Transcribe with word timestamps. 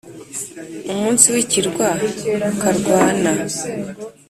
umunsi 0.91 1.25
w'i 1.33 1.45
kirwa, 1.51 1.87
karwana 2.61 3.31